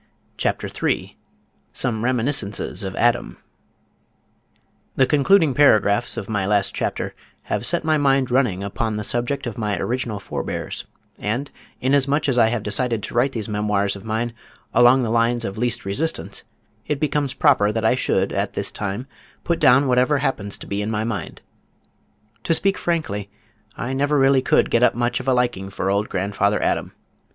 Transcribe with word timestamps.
CHAPTER 0.35 0.67
III 0.81 1.15
SOME 1.73 2.03
REMINISCENCES 2.03 2.83
OF 2.83 2.95
ADAM 2.95 3.37
The 4.95 5.05
concluding 5.05 5.53
paragraphs 5.53 6.17
of 6.17 6.27
my 6.27 6.43
last 6.47 6.73
chapter 6.73 7.13
have 7.43 7.67
set 7.67 7.83
my 7.83 7.99
mind 7.99 8.31
running 8.31 8.63
upon 8.63 8.95
the 8.97 9.03
subject 9.03 9.45
of 9.45 9.59
my 9.59 9.77
original 9.77 10.19
forebears, 10.19 10.87
and 11.19 11.51
inasmuch 11.81 12.27
as 12.27 12.39
I 12.39 12.47
have 12.47 12.63
decided 12.63 13.03
to 13.03 13.13
write 13.13 13.33
these 13.33 13.47
memoirs 13.47 13.95
of 13.95 14.03
mine 14.03 14.33
along 14.73 15.03
the 15.03 15.11
lines 15.11 15.45
of 15.45 15.59
least 15.59 15.85
resistance, 15.85 16.43
it 16.87 16.99
becomes 16.99 17.35
proper 17.35 17.71
that 17.71 17.85
I 17.85 17.93
should 17.93 18.33
at 18.33 18.53
this 18.53 18.71
time, 18.71 19.05
put 19.43 19.59
down 19.59 19.85
whatever 19.87 20.17
happens 20.17 20.57
to 20.57 20.65
be 20.65 20.81
in 20.81 20.89
my 20.89 21.03
mind. 21.03 21.41
To 22.45 22.55
speak 22.55 22.75
frankly 22.79 23.29
I 23.77 23.93
never 23.93 24.17
really 24.17 24.41
could 24.41 24.71
get 24.71 24.81
up 24.81 24.95
much 24.95 25.19
of 25.19 25.27
a 25.27 25.33
liking 25.35 25.69
for 25.69 25.91
old 25.91 26.09
grandfather 26.09 26.59
Adam. 26.59 26.93